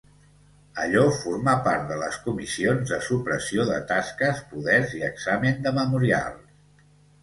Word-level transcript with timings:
Allò 0.83 1.03
formà 1.17 1.53
part 1.67 1.85
de 1.91 1.99
les 2.05 2.17
comissions 2.25 2.95
de 2.95 3.01
supressió 3.11 3.69
de 3.71 3.79
tasques, 3.95 4.45
poders 4.57 5.01
i 5.03 5.09
examen 5.15 5.67
de 5.69 5.79
memorials. 5.81 6.87